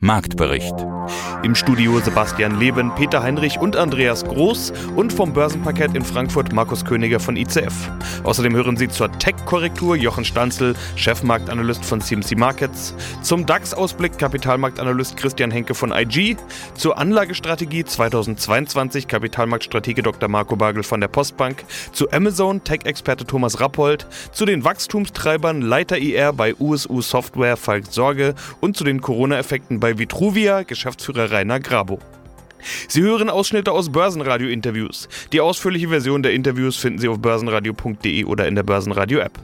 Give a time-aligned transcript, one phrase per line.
[0.00, 0.76] Marktbericht.
[1.42, 6.84] Im Studio Sebastian Leben, Peter Heinrich und Andreas Groß und vom Börsenparkett in Frankfurt Markus
[6.84, 7.72] Königer von ICF.
[8.24, 15.50] Außerdem hören Sie zur Tech-Korrektur Jochen Stanzel, Chefmarktanalyst von CMC Markets, zum DAX-Ausblick Kapitalmarktanalyst Christian
[15.50, 16.36] Henke von IG,
[16.74, 20.28] zur Anlagestrategie 2022 Kapitalmarktstratege Dr.
[20.28, 26.32] Marco Bagel von der Postbank, zu Amazon Tech-Experte Thomas Rappold, zu den Wachstumstreibern Leiter IR
[26.32, 32.00] bei USU Software Falk Sorge und zu den Corona-Effekten bei Vitruvia Geschäftsführer Rainer Grabo.
[32.88, 35.08] Sie hören Ausschnitte aus Börsenradio-Interviews.
[35.32, 39.38] Die ausführliche Version der Interviews finden Sie auf börsenradio.de oder in der Börsenradio-App.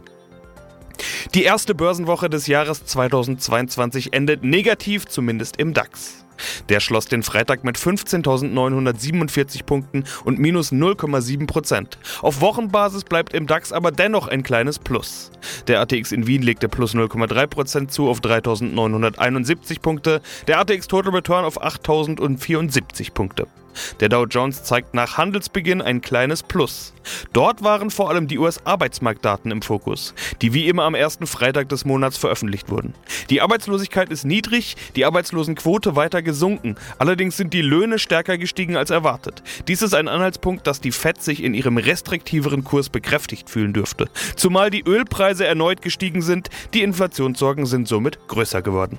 [1.34, 6.23] Die erste Börsenwoche des Jahres 2022 endet negativ, zumindest im DAX.
[6.68, 11.98] Der schloss den Freitag mit 15.947 Punkten und minus 0,7 Prozent.
[12.22, 15.30] Auf Wochenbasis bleibt im DAX aber dennoch ein kleines Plus.
[15.66, 21.12] Der ATX in Wien legte plus 0,3 Prozent zu auf 3.971 Punkte, der ATX Total
[21.12, 23.46] Return auf 8.074 Punkte.
[24.00, 26.94] Der Dow Jones zeigt nach Handelsbeginn ein kleines Plus.
[27.32, 31.84] Dort waren vor allem die US-Arbeitsmarktdaten im Fokus, die wie immer am ersten Freitag des
[31.84, 32.94] Monats veröffentlicht wurden.
[33.30, 38.90] Die Arbeitslosigkeit ist niedrig, die Arbeitslosenquote weiter gesunken, allerdings sind die Löhne stärker gestiegen als
[38.90, 39.42] erwartet.
[39.68, 44.08] Dies ist ein Anhaltspunkt, dass die Fed sich in ihrem restriktiveren Kurs bekräftigt fühlen dürfte.
[44.36, 48.98] Zumal die Ölpreise erneut gestiegen sind, die Inflationssorgen sind somit größer geworden.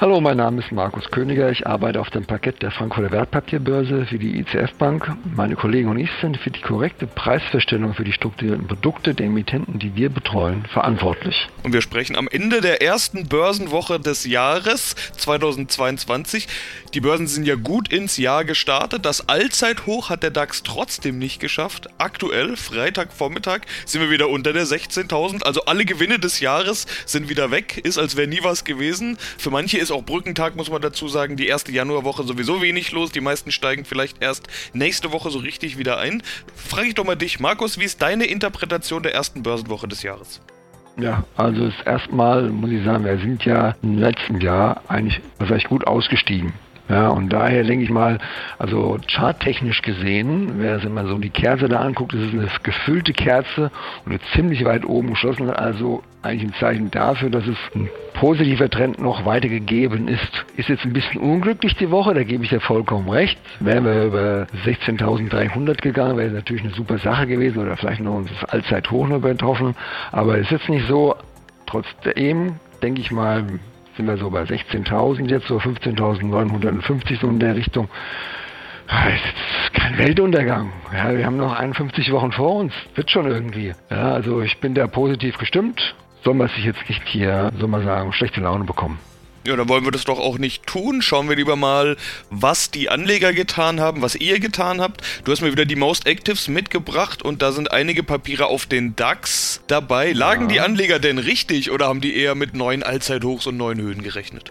[0.00, 4.18] Hallo, mein Name ist Markus Königer, ich arbeite auf dem Parkett der Frankfurter Wertpapierbörse für
[4.18, 5.16] die ICF Bank.
[5.34, 9.78] Meine Kollegen und ich sind für die korrekte Preisverstellung für die strukturierten Produkte der Emittenten,
[9.78, 11.48] die wir betreuen, verantwortlich.
[11.62, 16.46] Und wir sprechen am Ende der ersten Börsenwoche des Jahres 2022.
[16.94, 19.04] Die Börsen sind ja gut ins Jahr gestartet.
[19.04, 21.88] Das Allzeithoch hat der DAX trotzdem nicht geschafft.
[21.98, 25.42] Aktuell, Freitagvormittag, sind wir wieder unter der 16.000.
[25.42, 27.78] Also alle Gewinne des Jahres sind wieder weg.
[27.78, 29.18] Ist, als wäre nie was gewesen.
[29.38, 33.10] Für manche ist auch Brückentag, muss man dazu sagen, die erste Januarwoche sowieso wenig los.
[33.10, 36.22] Die meisten steigen vielleicht vielleicht erst nächste Woche so richtig wieder ein.
[36.54, 40.42] Frage ich doch mal dich, Markus, wie ist deine Interpretation der ersten Börsenwoche des Jahres?
[40.98, 45.86] Ja, also erstmal muss ich sagen, wir sind ja im letzten Jahr eigentlich, heißt, gut
[45.86, 46.52] ausgestiegen.
[46.88, 48.18] Ja, und daher denke ich mal,
[48.58, 53.12] also charttechnisch gesehen, wer sich mal so die Kerze da anguckt, ist es eine gefüllte
[53.12, 53.72] Kerze
[54.04, 58.70] und eine ziemlich weit oben geschlossen, also eigentlich ein Zeichen dafür, dass es ein positiver
[58.70, 60.44] Trend noch weiter gegeben ist.
[60.56, 63.38] Ist jetzt ein bisschen unglücklich die Woche, da gebe ich dir vollkommen recht.
[63.60, 68.48] Wären wir über 16.300 gegangen, wäre natürlich eine super Sache gewesen oder vielleicht noch das
[68.48, 69.74] Allzeithoch noch betroffen.
[70.12, 71.16] Aber es ist jetzt nicht so.
[71.66, 73.44] Trotzdem denke ich mal,
[73.96, 77.88] sind wir so bei 16.000 jetzt, so 15.950 so in der Richtung.
[78.88, 80.72] Das ist kein Weltuntergang.
[80.92, 82.72] Ja, wir haben noch 51 Wochen vor uns.
[82.94, 83.72] Wird schon irgendwie.
[83.90, 85.96] Ja, also ich bin da positiv gestimmt.
[86.22, 88.98] Soll man sich jetzt nicht hier, soll man sagen, schlechte Laune bekommen.
[89.46, 91.02] Ja, dann wollen wir das doch auch nicht tun.
[91.02, 91.96] Schauen wir lieber mal,
[92.30, 95.02] was die Anleger getan haben, was ihr getan habt.
[95.24, 98.96] Du hast mir wieder die Most Actives mitgebracht und da sind einige Papiere auf den
[98.96, 100.10] DAX dabei.
[100.10, 100.48] Lagen ja.
[100.48, 104.50] die Anleger denn richtig oder haben die eher mit neuen Allzeithochs und neuen Höhen gerechnet?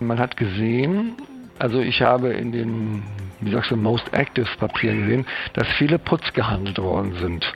[0.00, 1.16] Man hat gesehen,
[1.58, 3.02] also ich habe in den,
[3.40, 7.52] wie sagst du, Most Actives Papieren gesehen, dass viele Puts gehandelt worden sind.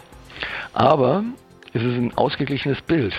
[0.74, 1.24] Aber
[1.72, 3.14] es ist ein ausgeglichenes Bild.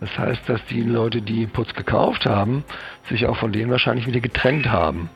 [0.00, 2.64] Das heißt, dass die Leute, die Putz gekauft haben,
[3.08, 5.10] sich auch von denen wahrscheinlich wieder getrennt haben.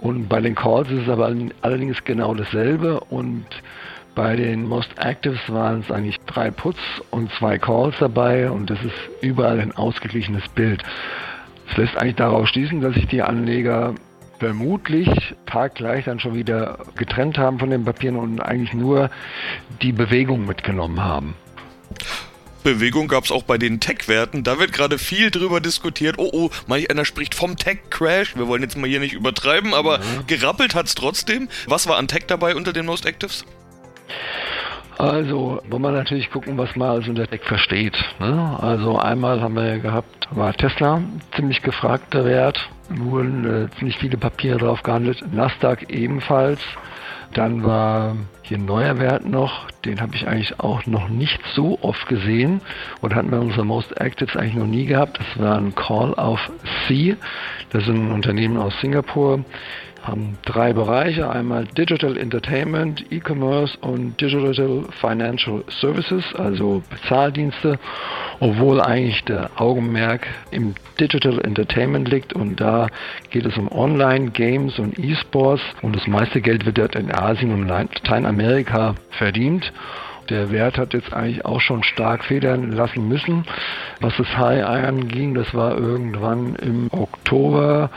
[0.00, 3.46] Und bei den Calls ist es aber allerdings genau dasselbe und
[4.14, 6.78] bei den Most Actives waren es eigentlich drei Puts
[7.10, 10.82] und zwei Calls dabei und das ist überall ein ausgeglichenes Bild.
[11.68, 13.94] Das lässt eigentlich darauf schließen, dass sich die Anleger
[14.38, 15.08] vermutlich
[15.46, 19.10] taggleich dann schon wieder getrennt haben von den Papieren und eigentlich nur
[19.82, 21.34] die Bewegung mitgenommen haben.
[22.64, 24.42] Bewegung gab es auch bei den Tech-Werten.
[24.42, 26.16] Da wird gerade viel drüber diskutiert.
[26.18, 28.36] Oh, oh, manch einer spricht vom Tech-Crash.
[28.36, 30.26] Wir wollen jetzt mal hier nicht übertreiben, aber mhm.
[30.26, 31.48] gerappelt hat es trotzdem.
[31.66, 33.44] Was war an Tech dabei unter den Most Actives?
[34.98, 37.96] Also, wollen wir natürlich gucken, was man als unter Tech versteht.
[38.20, 38.58] Ne?
[38.60, 41.02] Also einmal haben wir gehabt, war Tesla
[41.34, 46.60] ziemlich gefragter Wert, wurden äh, ziemlich viele Papiere drauf gehandelt, Nasdaq ebenfalls.
[47.32, 51.78] Dann war Hier ein neuer Wert noch, den habe ich eigentlich auch noch nicht so
[51.80, 52.60] oft gesehen
[53.00, 55.18] und hatten wir unsere Most Actives eigentlich noch nie gehabt.
[55.18, 56.50] Das war ein Call auf
[56.86, 57.16] C.
[57.70, 59.44] Das ist ein Unternehmen aus Singapur
[60.04, 67.78] haben drei Bereiche, einmal Digital Entertainment, E-Commerce und Digital Financial Services, also Bezahldienste,
[68.40, 72.88] obwohl eigentlich der Augenmerk im Digital Entertainment liegt und da
[73.30, 75.62] geht es um Online-Games und E-Sports.
[75.82, 79.72] Und das meiste Geld wird dort in Asien und Lateinamerika verdient.
[80.30, 83.44] Der Wert hat jetzt eigentlich auch schon stark federn lassen müssen.
[84.00, 87.90] Was das High anging, das war irgendwann im Oktober.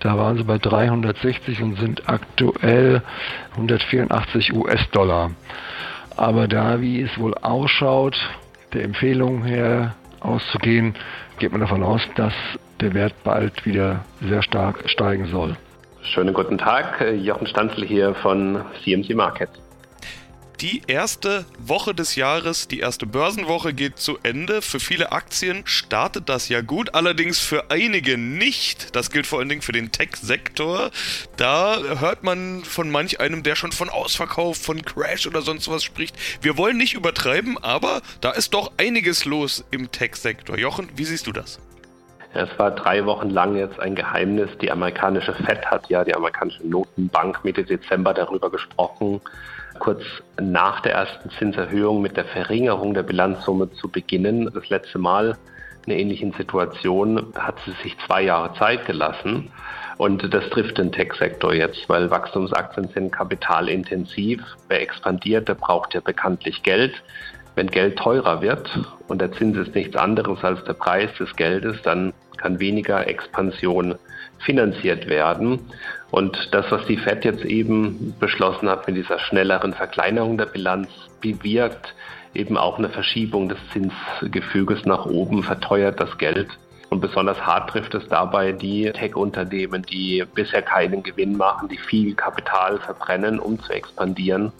[0.00, 3.02] Da waren sie bei 360 und sind aktuell
[3.52, 5.32] 184 US-Dollar.
[6.16, 8.16] Aber da, wie es wohl ausschaut,
[8.72, 10.94] der Empfehlung her auszugehen,
[11.38, 12.34] geht man davon aus, dass
[12.80, 15.56] der Wert bald wieder sehr stark steigen soll.
[16.02, 19.61] Schönen guten Tag, Jochen Stanzel hier von CMC Markets
[20.60, 24.62] die erste Woche des Jahres, die erste Börsenwoche geht zu Ende.
[24.62, 28.94] Für viele Aktien startet das ja gut, allerdings für einige nicht.
[28.94, 30.90] Das gilt vor allen Dingen für den Tech-Sektor.
[31.36, 35.82] Da hört man von manch einem, der schon von Ausverkauf, von Crash oder sonst was
[35.82, 36.16] spricht.
[36.42, 40.58] Wir wollen nicht übertreiben, aber da ist doch einiges los im Tech-Sektor.
[40.58, 41.58] Jochen, wie siehst du das?
[42.34, 44.48] Es war drei Wochen lang jetzt ein Geheimnis.
[44.60, 49.20] Die amerikanische Fed hat ja, die amerikanische Notenbank, Mitte Dezember darüber gesprochen,
[49.82, 50.04] kurz
[50.40, 54.48] nach der ersten Zinserhöhung mit der Verringerung der Bilanzsumme zu beginnen.
[54.54, 55.36] Das letzte Mal
[55.84, 59.50] in einer ähnlichen Situation hat sie sich zwei Jahre Zeit gelassen.
[59.98, 64.40] Und das trifft den Tech-Sektor jetzt, weil Wachstumsaktien sind kapitalintensiv.
[64.68, 66.94] Wer expandiert, der braucht ja bekanntlich Geld.
[67.56, 68.70] Wenn Geld teurer wird
[69.08, 73.96] und der Zins ist nichts anderes als der Preis des Geldes, dann kann weniger Expansion
[74.44, 75.60] finanziert werden.
[76.10, 80.88] Und das, was die Fed jetzt eben beschlossen hat mit dieser schnelleren Verkleinerung der Bilanz,
[81.20, 81.94] bewirkt
[82.34, 86.48] eben auch eine Verschiebung des Zinsgefüges nach oben, verteuert das Geld.
[86.90, 92.14] Und besonders hart trifft es dabei die Tech-Unternehmen, die bisher keinen Gewinn machen, die viel
[92.14, 94.52] Kapital verbrennen, um zu expandieren.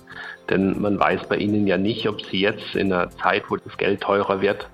[0.49, 3.77] Denn man weiß bei ihnen ja nicht, ob sie jetzt in einer Zeit, wo das
[3.77, 4.67] Geld teurer wird,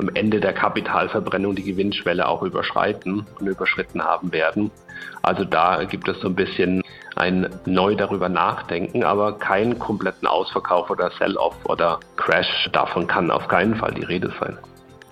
[0.00, 4.70] am Ende der Kapitalverbrennung die Gewinnschwelle auch überschreiten und überschritten haben werden.
[5.22, 6.82] Also da gibt es so ein bisschen
[7.16, 12.68] ein neu darüber nachdenken, aber keinen kompletten Ausverkauf oder Sell-off oder Crash.
[12.72, 14.56] Davon kann auf keinen Fall die Rede sein.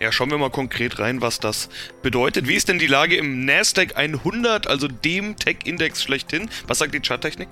[0.01, 1.69] Ja, schauen wir mal konkret rein, was das
[2.03, 2.47] bedeutet.
[2.47, 6.49] Wie ist denn die Lage im Nasdaq 100, also dem Tech-Index schlechthin?
[6.69, 7.49] Was sagt die Charttechnik?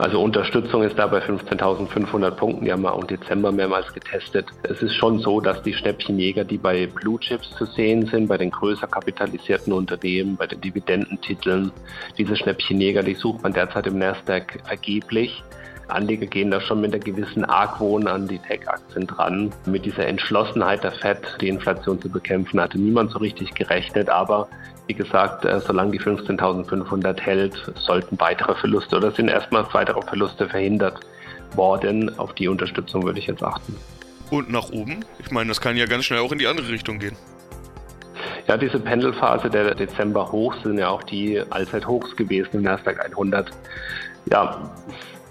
[0.00, 2.64] Also Unterstützung ist da bei 15.500 Punkten.
[2.64, 4.46] Die haben wir auch im Dezember mehrmals getestet.
[4.62, 8.38] Es ist schon so, dass die Schnäppchenjäger, die bei Blue Chips zu sehen sind, bei
[8.38, 11.70] den größer kapitalisierten Unternehmen, bei den Dividendentiteln,
[12.16, 15.44] diese Schnäppchenjäger, die sucht man derzeit im Nasdaq vergeblich.
[15.88, 19.52] Anleger gehen da schon mit einer gewissen Argwohn an die Tech-Aktien dran.
[19.66, 24.08] Mit dieser Entschlossenheit der FED, die Inflation zu bekämpfen, hatte niemand so richtig gerechnet.
[24.08, 24.48] Aber
[24.90, 30.48] wie gesagt, äh, solange die 15.500 hält, sollten weitere Verluste oder sind erstmal weitere Verluste
[30.48, 30.98] verhindert
[31.54, 32.18] worden.
[32.18, 33.76] Auf die Unterstützung würde ich jetzt achten.
[34.30, 35.04] Und nach oben?
[35.20, 37.14] Ich meine, das kann ja ganz schnell auch in die andere Richtung gehen.
[38.48, 43.48] Ja, diese Pendelphase der Dezember Hochs sind ja auch die Allzeithochs gewesen im Nasdaq 100.
[44.28, 44.72] Ja,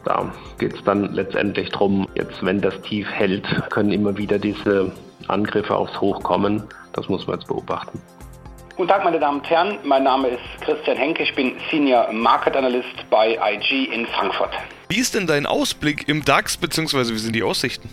[0.05, 4.93] da geht es dann letztendlich darum, jetzt wenn das Tief hält, können immer wieder diese
[5.27, 6.63] Angriffe aufs Hoch kommen.
[6.93, 8.01] Das muss man jetzt beobachten.
[8.79, 9.77] Guten Tag, meine Damen und Herren.
[9.83, 11.23] Mein Name ist Christian Henke.
[11.23, 14.51] Ich bin Senior Market Analyst bei IG in Frankfurt.
[14.87, 17.89] Wie ist denn dein Ausblick im DAX, beziehungsweise wie sind die Aussichten?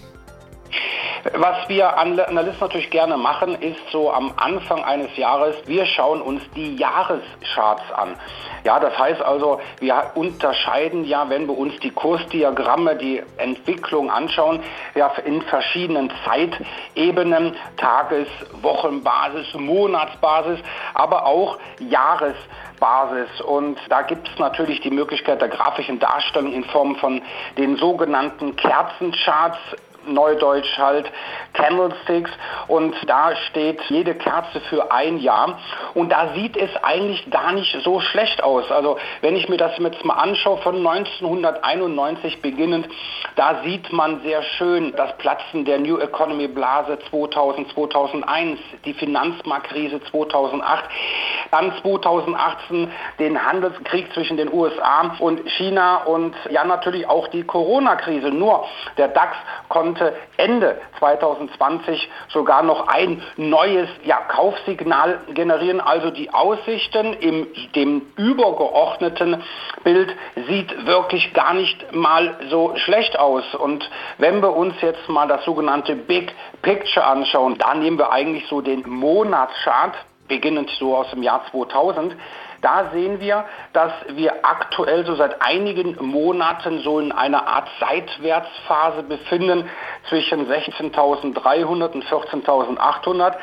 [1.33, 6.43] Was wir Analysten natürlich gerne machen, ist so am Anfang eines Jahres, wir schauen uns
[6.55, 8.17] die Jahrescharts an.
[8.65, 14.61] Ja, das heißt also, wir unterscheiden ja, wenn wir uns die Kursdiagramme, die Entwicklung anschauen,
[14.95, 18.29] ja, in verschiedenen Zeitebenen, Tages-,
[18.63, 20.61] Wochenbasis, Monatsbasis,
[20.95, 23.41] aber auch Jahresbasis.
[23.41, 27.23] Und da gibt es natürlich die Möglichkeit der grafischen Darstellung in Form von
[27.57, 29.59] den sogenannten Kerzencharts
[30.07, 31.11] Neudeutsch halt
[31.53, 32.31] Candlesticks
[32.69, 35.59] und da steht jede Kerze für ein Jahr
[35.95, 38.71] und da sieht es eigentlich gar nicht so schlecht aus.
[38.71, 42.89] Also wenn ich mir das jetzt mal anschaue von 1991 beginnend,
[43.37, 50.01] da sieht man sehr schön das Platzen der New Economy Blase 2000, 2001, die Finanzmarktkrise
[50.11, 50.85] 2008.
[51.51, 58.31] Dann 2018 den Handelskrieg zwischen den USA und China und ja natürlich auch die Corona-Krise.
[58.31, 58.65] Nur
[58.97, 59.37] der DAX
[59.69, 59.96] konnte
[60.37, 65.81] Ende 2020 sogar noch ein neues ja, Kaufsignal generieren.
[65.81, 69.43] Also die Aussichten im dem übergeordneten
[69.85, 70.15] Bild
[70.49, 73.55] sieht wirklich gar nicht mal so schlecht aus.
[73.55, 73.89] Und
[74.19, 78.61] wenn wir uns jetzt mal das sogenannte Big Picture anschauen, da nehmen wir eigentlich so
[78.61, 79.95] den Monatschart,
[80.29, 82.17] beginnend so aus dem Jahr 2000,
[82.63, 89.03] da sehen wir, dass wir aktuell so seit einigen Monaten so in einer Art Seitwärtsphase
[89.03, 89.69] befinden
[90.09, 93.35] zwischen 16.300 und 14.800.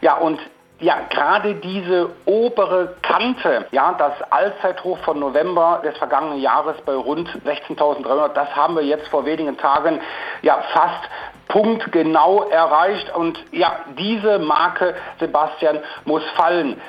[0.00, 0.38] Ja, und
[0.80, 7.28] ja, gerade diese obere Kante, ja, das Allzeithoch von November des vergangenen Jahres bei rund
[7.44, 10.00] 16.300, das haben wir jetzt vor wenigen Tagen
[10.40, 11.08] ja fast
[11.48, 16.80] punktgenau erreicht und ja, diese Marke, Sebastian, muss fallen.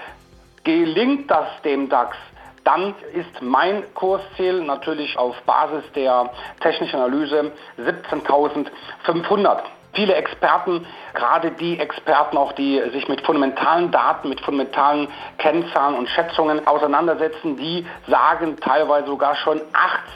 [0.64, 2.16] Gelingt das dem DAX,
[2.64, 9.62] dann ist mein Kursziel natürlich auf Basis der technischen Analyse 17.500.
[9.94, 16.08] Viele Experten, gerade die Experten auch, die sich mit fundamentalen Daten, mit fundamentalen Kennzahlen und
[16.10, 19.60] Schätzungen auseinandersetzen, die sagen teilweise sogar schon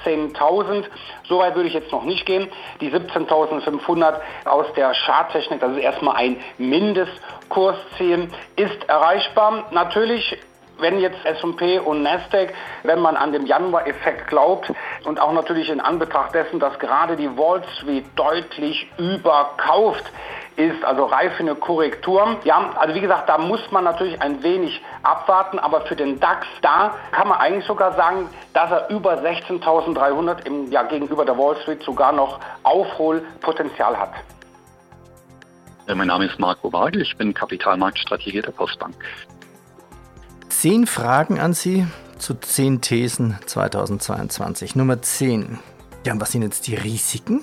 [0.05, 0.86] 18.000.
[1.27, 2.48] So weit würde ich jetzt noch nicht gehen.
[2.79, 9.65] Die 17.500 aus der Charttechnik, das ist erstmal ein Mindestkursziel, ist erreichbar.
[9.72, 10.38] Natürlich
[10.79, 12.53] wenn jetzt S&P und Nasdaq,
[12.84, 14.72] wenn man an den Januar-Effekt glaubt
[15.05, 20.12] und auch natürlich in Anbetracht dessen, dass gerade die Wall Street deutlich überkauft
[20.55, 22.38] ist, also reif für eine Korrektur.
[22.44, 26.48] Ja, also wie gesagt, da muss man natürlich ein wenig abwarten, aber für den DAX,
[26.62, 31.58] da kann man eigentlich sogar sagen, dass er über 16.300 im ja, gegenüber der Wall
[31.58, 34.12] Street sogar noch Aufholpotenzial hat.
[35.88, 38.96] Mein Name ist Marco Wagel, ich bin Kapitalmarktstrategie der Postbank
[40.65, 41.86] zehn Fragen an Sie
[42.17, 44.75] zu zehn Thesen 2022.
[44.75, 45.60] Nummer 10.
[46.07, 47.41] Ja, was sind jetzt die Risiken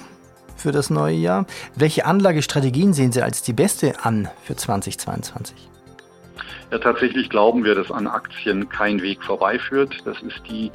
[0.56, 1.46] für das neue Jahr?
[1.76, 5.54] Welche Anlagestrategien sehen Sie als die beste an für 2022?
[6.72, 9.98] Ja, tatsächlich glauben wir, dass an Aktien kein Weg vorbeiführt.
[10.04, 10.72] Das ist die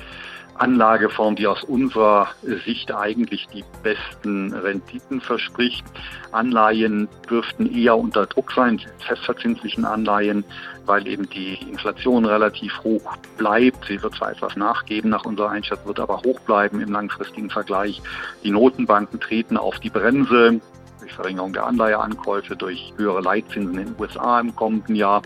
[0.58, 2.28] Anlageform, die aus unserer
[2.66, 5.86] Sicht eigentlich die besten Renditen verspricht.
[6.32, 10.44] Anleihen dürften eher unter Druck sein, festverzinslichen Anleihen,
[10.86, 13.86] weil eben die Inflation relativ hoch bleibt.
[13.86, 18.02] Sie wird zwar etwas nachgeben nach unserer Einschätzung, wird aber hoch bleiben im langfristigen Vergleich.
[18.44, 20.60] Die Notenbanken treten auf die Bremse
[21.00, 25.22] durch Verringerung der Anleiheankäufe, durch höhere Leitzinsen in den USA im kommenden Jahr.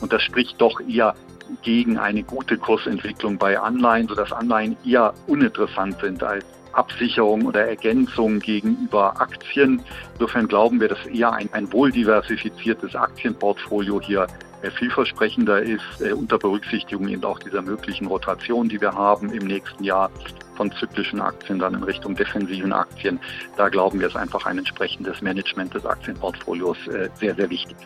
[0.00, 1.14] Und das spricht doch eher
[1.62, 8.40] gegen eine gute Kursentwicklung bei Anleihen, sodass Anleihen eher uninteressant sind als Absicherung oder Ergänzung
[8.40, 9.82] gegenüber Aktien.
[10.14, 14.26] Insofern glauben wir, dass eher ein, ein wohl diversifiziertes Aktienportfolio hier
[14.62, 19.46] äh, vielversprechender ist, äh, unter Berücksichtigung eben auch dieser möglichen Rotation, die wir haben im
[19.46, 20.10] nächsten Jahr
[20.56, 23.18] von zyklischen Aktien dann in Richtung defensiven Aktien.
[23.56, 27.76] Da glauben wir, ist einfach ein entsprechendes Management des Aktienportfolios äh, sehr, sehr wichtig.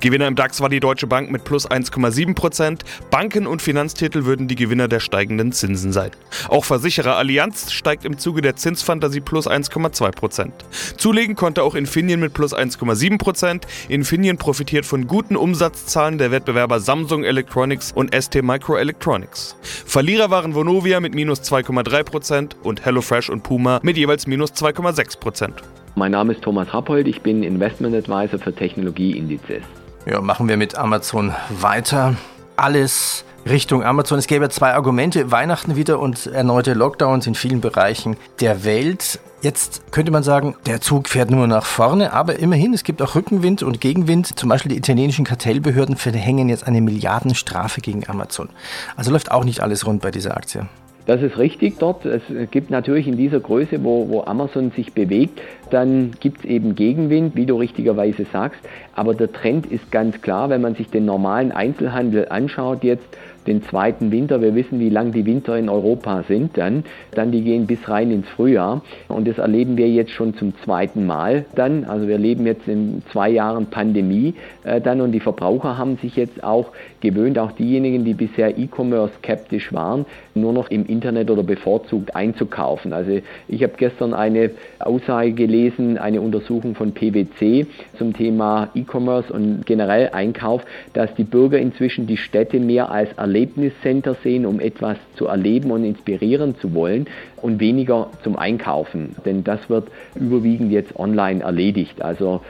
[0.00, 2.84] Gewinner im DAX war die Deutsche Bank mit plus 1,7 Prozent.
[3.10, 6.10] Banken und Finanztitel würden die Gewinner der steigenden Zinsen sein.
[6.48, 10.54] Auch Versicherer Allianz steigt im Zuge der Zinsfantasie plus 1,2 Prozent.
[10.96, 13.66] Zulegen konnte auch Infineon mit plus 1,7 Prozent.
[13.88, 19.56] Infineon profitiert von guten Umsatzzahlen der Wettbewerber Samsung Electronics und ST Microelectronics.
[19.62, 22.15] Verlierer waren Vonovia mit minus 2,3 Prozent
[22.62, 25.50] und HelloFresh und Puma mit jeweils minus 2,6%.
[25.94, 29.62] Mein Name ist Thomas Rappold, ich bin Investment Advisor für Technologieindizes.
[30.06, 32.16] Ja, machen wir mit Amazon weiter.
[32.56, 34.18] Alles Richtung Amazon.
[34.18, 39.20] Es gäbe zwei Argumente, Weihnachten wieder und erneute Lockdowns in vielen Bereichen der Welt.
[39.40, 43.14] Jetzt könnte man sagen, der Zug fährt nur nach vorne, aber immerhin, es gibt auch
[43.14, 44.38] Rückenwind und Gegenwind.
[44.38, 48.48] Zum Beispiel die italienischen Kartellbehörden verhängen jetzt eine Milliardenstrafe gegen Amazon.
[48.96, 50.66] Also läuft auch nicht alles rund bei dieser Aktie.
[51.06, 52.04] Das ist richtig dort.
[52.04, 56.74] Es gibt natürlich in dieser Größe, wo, wo Amazon sich bewegt, dann gibt es eben
[56.74, 58.60] Gegenwind, wie du richtigerweise sagst.
[58.94, 63.06] Aber der Trend ist ganz klar, wenn man sich den normalen Einzelhandel anschaut jetzt,
[63.46, 64.42] den zweiten Winter.
[64.42, 66.84] Wir wissen, wie lang die Winter in Europa sind dann.
[67.12, 68.82] Dann die gehen bis rein ins Frühjahr.
[69.08, 71.84] Und das erleben wir jetzt schon zum zweiten Mal dann.
[71.84, 74.34] Also wir leben jetzt in zwei Jahren Pandemie
[74.64, 79.14] äh, dann und die Verbraucher haben sich jetzt auch gewöhnt, auch diejenigen, die bisher E-Commerce
[79.18, 82.92] skeptisch waren, nur noch im Internet oder bevorzugt einzukaufen.
[82.92, 87.66] Also ich habe gestern eine Aussage gelesen, eine Untersuchung von PwC
[87.98, 90.62] zum Thema E-Commerce und generell Einkauf,
[90.92, 95.70] dass die Bürger inzwischen die Städte mehr als Erlebnis Erlebniscenter sehen, um etwas zu erleben
[95.70, 99.14] und inspirieren zu wollen und weniger zum Einkaufen.
[99.24, 102.02] Denn das wird überwiegend jetzt online erledigt.
[102.02, 102.40] Also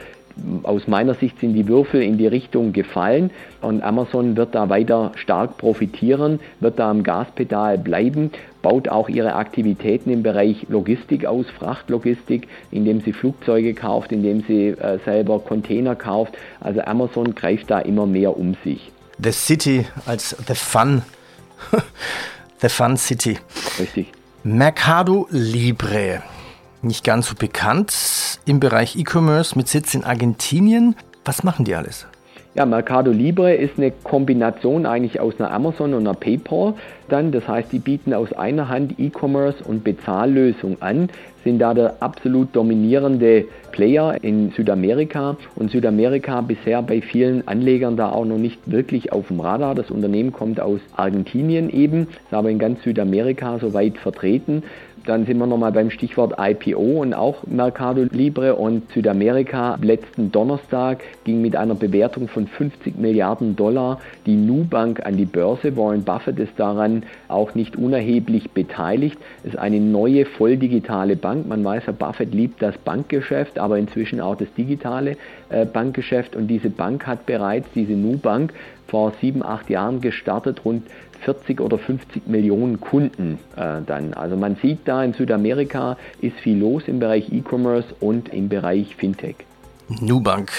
[0.63, 5.11] aus meiner Sicht sind die Würfel in die Richtung gefallen und Amazon wird da weiter
[5.15, 11.45] stark profitieren, wird da am Gaspedal bleiben, baut auch ihre Aktivitäten im Bereich Logistik aus,
[11.57, 16.33] Frachtlogistik, indem sie Flugzeuge kauft, indem sie äh, selber Container kauft.
[16.59, 18.91] Also Amazon greift da immer mehr um sich.
[19.21, 21.01] The City als The Fun.
[22.61, 23.37] the Fun City.
[23.79, 24.11] Richtig.
[24.43, 26.21] Mercado Libre.
[26.81, 27.91] Nicht ganz so bekannt
[28.47, 30.95] im Bereich E-Commerce mit Sitz in Argentinien.
[31.25, 32.07] Was machen die alles?
[32.55, 36.73] Ja, Mercado Libre ist eine Kombination eigentlich aus einer Amazon und einer PayPal.
[37.07, 41.09] Dann, das heißt, die bieten aus einer Hand E-Commerce und Bezahllösung an,
[41.43, 48.09] sind da der absolut dominierende Player in Südamerika und Südamerika bisher bei vielen Anlegern da
[48.09, 49.75] auch noch nicht wirklich auf dem Radar.
[49.75, 54.63] Das Unternehmen kommt aus Argentinien eben, ist aber in ganz Südamerika soweit vertreten.
[55.07, 59.79] Dann sind wir nochmal beim Stichwort IPO und auch Mercado Libre und Südamerika.
[59.81, 65.77] Letzten Donnerstag ging mit einer Bewertung von 50 Milliarden Dollar die Nubank an die Börse.
[65.77, 69.17] Warren Buffett ist daran auch nicht unerheblich beteiligt.
[69.45, 71.47] Es ist eine neue volldigitale Bank.
[71.47, 75.15] Man weiß, Herr Buffett liebt das Bankgeschäft, aber inzwischen auch das digitale
[75.47, 76.35] äh, Bankgeschäft.
[76.35, 78.51] Und diese Bank hat bereits, diese Nubank,
[78.87, 80.83] vor sieben, acht Jahren gestartet, rund
[81.23, 84.13] 40 oder 50 Millionen Kunden äh, dann.
[84.13, 88.95] Also man sieht da in Südamerika ist viel los im Bereich E-Commerce und im Bereich
[88.95, 89.35] Fintech.
[90.01, 90.51] Nubank,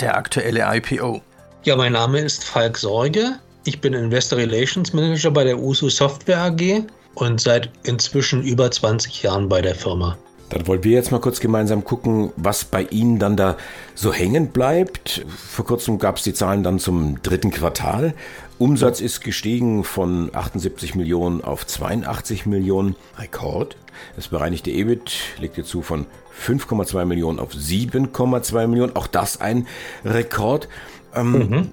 [0.00, 1.20] der aktuelle IPO.
[1.64, 3.36] Ja, mein Name ist Falk Sorge.
[3.64, 6.82] Ich bin Investor Relations Manager bei der USU Software AG
[7.14, 10.16] und seit inzwischen über 20 Jahren bei der Firma.
[10.52, 13.56] Dann wollen wir jetzt mal kurz gemeinsam gucken, was bei Ihnen dann da
[13.94, 15.24] so hängen bleibt.
[15.26, 18.12] Vor kurzem gab es die Zahlen dann zum dritten Quartal.
[18.58, 22.96] Umsatz ist gestiegen von 78 Millionen auf 82 Millionen.
[23.18, 23.78] Rekord.
[24.14, 26.06] Das bereinigte EBIT legt jetzt zu von
[26.46, 28.94] 5,2 Millionen auf 7,2 Millionen.
[28.94, 29.66] Auch das ein
[30.04, 30.68] Rekord.
[31.14, 31.70] Ähm, mhm.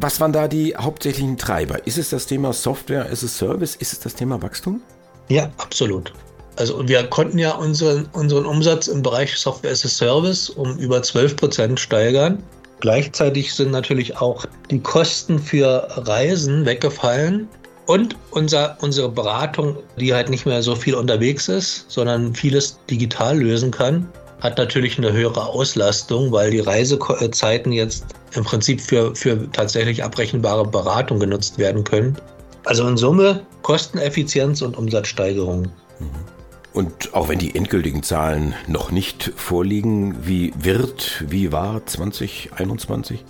[0.00, 1.86] Was waren da die hauptsächlichen Treiber?
[1.86, 3.74] Ist es das Thema Software as a Service?
[3.74, 4.82] Ist es das Thema Wachstum?
[5.30, 6.12] Ja, absolut.
[6.58, 11.00] Also wir konnten ja unseren, unseren Umsatz im Bereich Software as a Service um über
[11.00, 12.42] 12 Prozent steigern.
[12.80, 17.48] Gleichzeitig sind natürlich auch die Kosten für Reisen weggefallen
[17.86, 23.38] und unser, unsere Beratung, die halt nicht mehr so viel unterwegs ist, sondern vieles digital
[23.38, 24.08] lösen kann,
[24.40, 30.66] hat natürlich eine höhere Auslastung, weil die Reisezeiten jetzt im Prinzip für, für tatsächlich abrechenbare
[30.66, 32.16] Beratung genutzt werden können.
[32.64, 35.62] Also in Summe Kosteneffizienz und Umsatzsteigerung.
[36.00, 36.37] Mhm.
[36.78, 43.24] Und auch wenn die endgültigen Zahlen noch nicht vorliegen, wie wird, wie war 2021?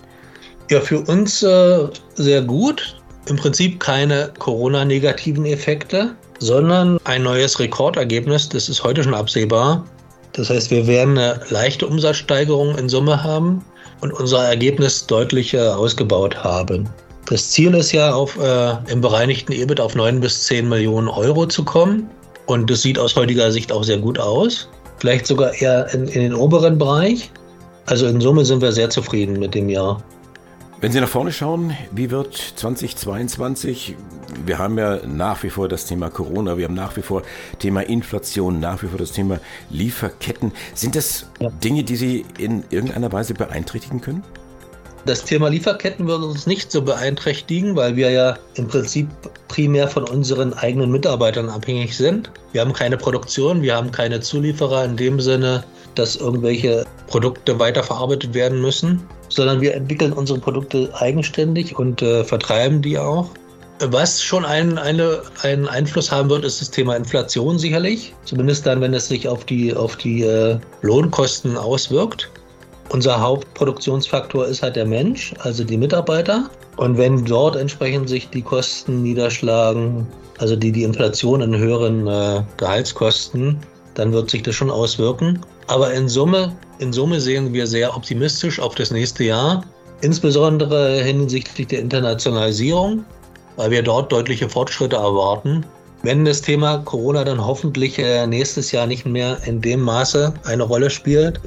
[0.69, 2.95] Ja, für uns äh, sehr gut.
[3.25, 8.49] Im Prinzip keine Corona-negativen Effekte, sondern ein neues Rekordergebnis.
[8.49, 9.83] Das ist heute schon absehbar.
[10.33, 13.65] Das heißt, wir werden eine leichte Umsatzsteigerung in Summe haben
[14.01, 16.87] und unser Ergebnis deutlich äh, ausgebaut haben.
[17.25, 21.47] Das Ziel ist ja, auf, äh, im bereinigten EBIT auf 9 bis 10 Millionen Euro
[21.47, 22.07] zu kommen.
[22.49, 24.67] Und das sieht aus heutiger Sicht auch sehr gut aus.
[24.97, 27.29] Vielleicht sogar eher in, in den oberen Bereich.
[27.85, 30.01] Also in Summe sind wir sehr zufrieden mit dem Jahr.
[30.81, 33.95] Wenn Sie nach vorne schauen, wie wird 2022?
[34.47, 37.21] Wir haben ja nach wie vor das Thema Corona, wir haben nach wie vor
[37.59, 40.51] Thema Inflation, nach wie vor das Thema Lieferketten.
[40.73, 41.49] Sind das ja.
[41.63, 44.23] Dinge, die Sie in irgendeiner Weise beeinträchtigen können?
[45.05, 49.07] Das Thema Lieferketten würde uns nicht so beeinträchtigen, weil wir ja im Prinzip
[49.47, 52.29] primär von unseren eigenen Mitarbeitern abhängig sind.
[52.51, 55.63] Wir haben keine Produktion, wir haben keine Zulieferer in dem Sinne,
[55.95, 62.81] dass irgendwelche Produkte weiterverarbeitet werden müssen, sondern wir entwickeln unsere Produkte eigenständig und äh, vertreiben
[62.81, 63.29] die auch.
[63.81, 68.13] Was schon einen, eine, einen Einfluss haben wird, ist das Thema Inflation sicherlich.
[68.25, 72.29] Zumindest dann, wenn es sich auf die, auf die äh, Lohnkosten auswirkt.
[72.89, 76.49] Unser Hauptproduktionsfaktor ist halt der Mensch, also die Mitarbeiter.
[76.77, 80.07] Und wenn dort entsprechend sich die Kosten niederschlagen,
[80.39, 83.59] also die, die Inflation in höheren äh, Gehaltskosten,
[83.93, 85.39] dann wird sich das schon auswirken.
[85.67, 89.63] Aber in Summe, in Summe sehen wir sehr optimistisch auf das nächste Jahr,
[90.01, 93.05] insbesondere hinsichtlich der Internationalisierung,
[93.57, 95.63] weil wir dort deutliche Fortschritte erwarten.
[96.01, 100.63] Wenn das Thema Corona dann hoffentlich äh, nächstes Jahr nicht mehr in dem Maße eine
[100.63, 101.39] Rolle spielt,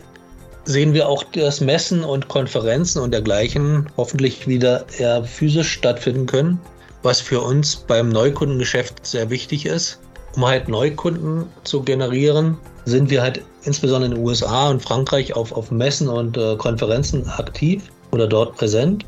[0.65, 6.61] sehen wir auch, dass Messen und Konferenzen und dergleichen hoffentlich wieder eher physisch stattfinden können,
[7.03, 9.99] was für uns beim Neukundengeschäft sehr wichtig ist.
[10.37, 15.53] Um halt Neukunden zu generieren, sind wir halt insbesondere in den USA und Frankreich auf,
[15.53, 19.05] auf Messen und äh, Konferenzen aktiv oder dort präsent.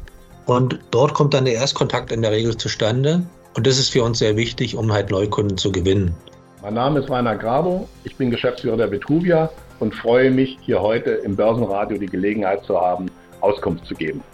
[0.46, 3.22] Und dort kommt dann der Erstkontakt in der Regel zustande.
[3.56, 6.14] Und das ist für uns sehr wichtig, um halt Neukunden zu gewinnen.
[6.60, 9.50] Mein Name ist Rainer Grabo, ich bin Geschäftsführer der Betruvia
[9.84, 13.10] und freue mich, hier heute im Börsenradio die Gelegenheit zu haben,
[13.42, 14.24] Auskunft zu geben.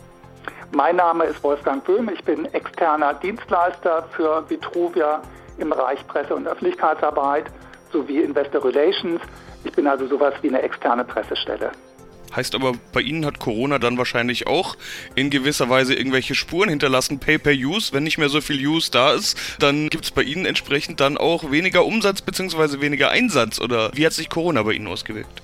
[0.71, 2.09] Mein Name ist Wolfgang Böhm.
[2.15, 5.21] Ich bin externer Dienstleister für Vitruvia
[5.59, 7.47] im Bereich Presse- und Öffentlichkeitsarbeit
[7.93, 9.21] sowie Investor Relations.
[9.65, 11.73] Ich bin also sowas wie eine externe Pressestelle.
[12.35, 14.77] Heißt aber, bei Ihnen hat Corona dann wahrscheinlich auch
[15.15, 17.93] in gewisser Weise irgendwelche Spuren hinterlassen, Pay-per-Use.
[17.93, 21.17] Wenn nicht mehr so viel Use da ist, dann gibt es bei Ihnen entsprechend dann
[21.17, 22.81] auch weniger Umsatz bzw.
[22.81, 23.61] weniger Einsatz.
[23.61, 25.43] Oder wie hat sich Corona bei Ihnen ausgewirkt?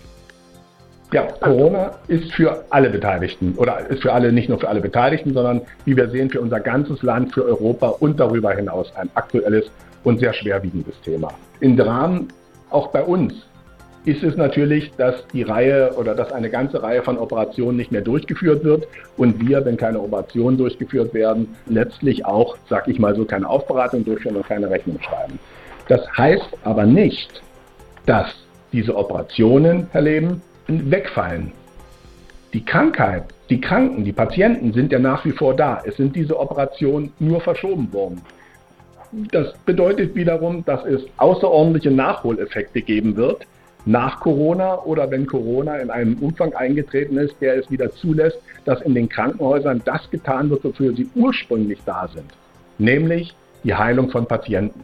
[1.12, 5.34] Ja, Corona ist für alle Beteiligten oder ist für alle, nicht nur für alle Beteiligten,
[5.34, 9.70] sondern wie wir sehen, für unser ganzes Land, für Europa und darüber hinaus ein aktuelles
[10.02, 11.32] und sehr schwerwiegendes Thema.
[11.60, 12.28] Im Rahmen
[12.70, 13.34] auch bei uns
[14.06, 18.02] ist es natürlich, dass die Reihe oder dass eine ganze Reihe von Operationen nicht mehr
[18.02, 23.24] durchgeführt wird und wir, wenn keine Operationen durchgeführt werden, letztlich auch, sag ich mal so,
[23.24, 25.40] keine Aufberatung durchführen und keine Rechnung schreiben.
[25.88, 27.42] Das heißt aber nicht,
[28.06, 28.32] dass
[28.72, 31.50] diese Operationen, Herr Leben, wegfallen.
[32.52, 35.82] Die Krankheit, die Kranken, die Patienten sind ja nach wie vor da.
[35.84, 38.22] Es sind diese Operationen nur verschoben worden.
[39.32, 43.44] Das bedeutet wiederum, dass es außerordentliche Nachholeffekte geben wird,
[43.86, 48.82] nach Corona oder wenn Corona in einem Umfang eingetreten ist, der es wieder zulässt, dass
[48.82, 52.26] in den Krankenhäusern das getan wird, wofür sie ursprünglich da sind,
[52.78, 54.82] nämlich die Heilung von Patienten.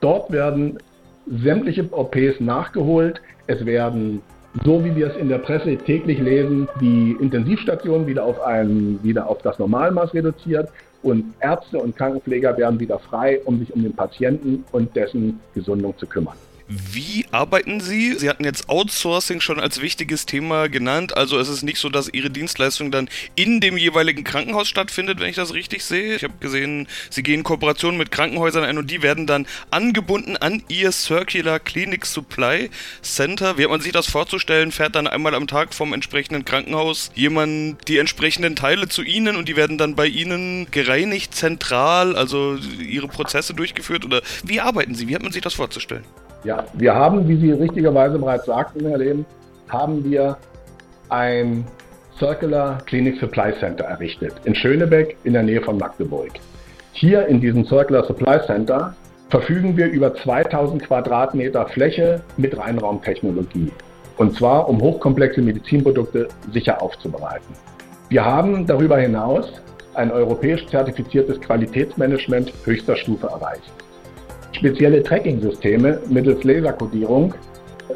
[0.00, 0.78] Dort werden
[1.26, 4.20] sämtliche OPs nachgeholt, es werden
[4.64, 9.28] so wie wir es in der Presse täglich lesen, die Intensivstationen wieder auf, ein, wieder
[9.28, 10.70] auf das Normalmaß reduziert
[11.02, 15.96] und Ärzte und Krankenpfleger werden wieder frei, um sich um den Patienten und dessen Gesundung
[15.98, 16.36] zu kümmern.
[16.68, 18.14] Wie arbeiten Sie?
[18.14, 21.16] Sie hatten jetzt Outsourcing schon als wichtiges Thema genannt.
[21.16, 25.30] Also es ist nicht so, dass Ihre Dienstleistung dann in dem jeweiligen Krankenhaus stattfindet, wenn
[25.30, 26.16] ich das richtig sehe.
[26.16, 30.64] Ich habe gesehen, Sie gehen Kooperationen mit Krankenhäusern ein und die werden dann angebunden an
[30.66, 32.68] Ihr Circular Clinic Supply
[33.00, 33.58] Center.
[33.58, 34.72] Wie hat man sich das vorzustellen?
[34.72, 39.48] Fährt dann einmal am Tag vom entsprechenden Krankenhaus jemand die entsprechenden Teile zu Ihnen und
[39.48, 44.04] die werden dann bei Ihnen gereinigt, zentral, also Ihre Prozesse durchgeführt?
[44.04, 45.06] Oder wie arbeiten Sie?
[45.06, 46.04] Wie hat man sich das vorzustellen?
[46.46, 49.26] Ja, wir haben, wie Sie richtigerweise bereits sagten, Herr Lehn,
[49.68, 50.36] haben wir
[51.08, 51.64] ein
[52.20, 56.30] Circular Clinic Supply Center errichtet in Schönebeck in der Nähe von Magdeburg.
[56.92, 58.94] Hier in diesem Circular Supply Center
[59.28, 63.72] verfügen wir über 2000 Quadratmeter Fläche mit Reinraumtechnologie.
[64.16, 67.56] Und zwar, um hochkomplexe Medizinprodukte sicher aufzubereiten.
[68.08, 69.52] Wir haben darüber hinaus
[69.94, 73.72] ein europäisch zertifiziertes Qualitätsmanagement höchster Stufe erreicht.
[74.56, 77.34] Spezielle Tracking-Systeme mittels Laserkodierung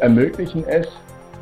[0.00, 0.86] ermöglichen es,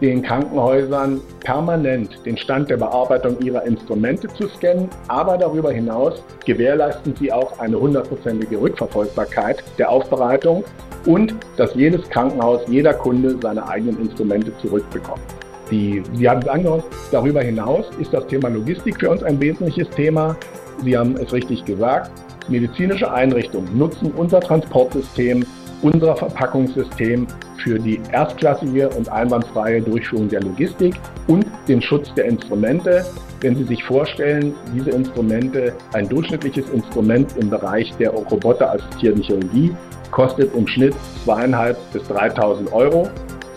[0.00, 7.16] den Krankenhäusern permanent den Stand der Bearbeitung ihrer Instrumente zu scannen, aber darüber hinaus gewährleisten
[7.18, 10.62] sie auch eine hundertprozentige Rückverfolgbarkeit der Aufbereitung
[11.04, 15.20] und dass jedes Krankenhaus, jeder Kunde seine eigenen Instrumente zurückbekommt.
[15.68, 19.90] Die, Sie haben es angehört, darüber hinaus ist das Thema Logistik für uns ein wesentliches
[19.90, 20.36] Thema.
[20.84, 22.12] Sie haben es richtig gesagt,
[22.48, 25.44] Medizinische Einrichtungen nutzen unser Transportsystem,
[25.82, 27.26] unser Verpackungssystem
[27.62, 30.94] für die erstklassige und einwandfreie Durchführung der Logistik
[31.26, 33.04] und den Schutz der Instrumente.
[33.40, 39.76] Wenn Sie sich vorstellen, diese Instrumente, ein durchschnittliches Instrument im Bereich der roboterassistierten Chirurgie,
[40.10, 43.08] kostet im Schnitt zweieinhalb bis 3.000 Euro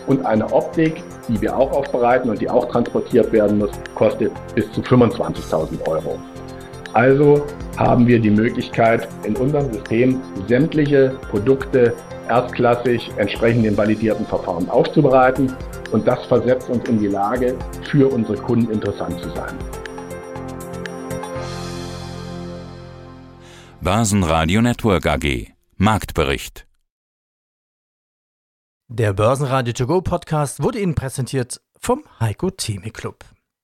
[0.06, 4.70] und eine Optik, die wir auch aufbereiten und die auch transportiert werden muss, kostet bis
[4.72, 6.18] zu 25.000 Euro.
[6.92, 7.46] Also
[7.78, 11.94] haben wir die Möglichkeit, in unserem System sämtliche Produkte
[12.28, 15.54] erstklassig entsprechend den validierten Verfahren aufzubereiten.
[15.90, 17.56] Und das versetzt uns in die Lage,
[17.90, 19.56] für unsere Kunden interessant zu sein.
[23.80, 26.66] Börsenradio Network AG Marktbericht
[28.88, 33.24] Der Börsenradio To Go Podcast wurde Ihnen präsentiert vom Heiko Theme Club.